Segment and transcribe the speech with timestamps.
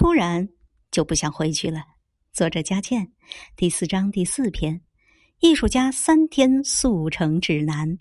[0.00, 0.48] 突然
[0.90, 1.84] 就不想回去了。
[2.32, 3.12] 作者佳倩
[3.54, 4.80] 第四章第四篇。
[5.40, 7.98] 艺术家三天速成指南。